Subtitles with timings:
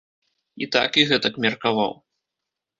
[0.65, 1.97] І так і гэтак меркаваў.